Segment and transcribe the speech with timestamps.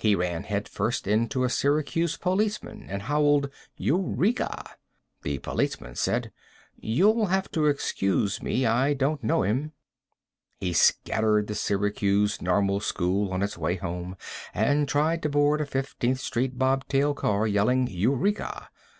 [0.00, 4.64] He ran head first into a Syracuse policeman and howled "Eureka!"
[5.22, 6.32] The policeman said:
[6.74, 9.70] "You'll have to excuse me; I don't know him."
[10.58, 14.16] He scattered the Syracuse Normal school on its way home,
[14.52, 18.70] and tried to board a Fifteenth street bob tail car, yelling "Eureka!"